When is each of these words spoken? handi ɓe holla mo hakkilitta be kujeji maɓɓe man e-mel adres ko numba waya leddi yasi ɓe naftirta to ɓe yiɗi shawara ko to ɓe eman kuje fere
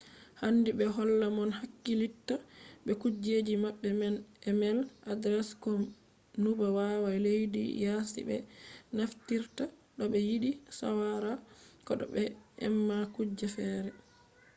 handi 0.41 0.69
ɓe 0.77 0.85
holla 0.95 1.25
mo 1.35 1.43
hakkilitta 1.59 2.33
be 2.85 2.91
kujeji 3.01 3.53
maɓɓe 3.63 3.89
man 4.01 4.15
e-mel 4.49 4.77
adres 5.11 5.49
ko 5.63 5.69
numba 6.41 6.65
waya 6.75 7.23
leddi 7.25 7.61
yasi 7.83 8.19
ɓe 8.27 8.37
naftirta 8.95 9.63
to 9.95 10.03
ɓe 10.11 10.19
yiɗi 10.29 10.51
shawara 10.77 11.31
ko 11.85 11.91
to 11.99 12.05
ɓe 12.15 12.21
eman 12.65 13.03
kuje 13.15 13.47
fere 13.55 13.89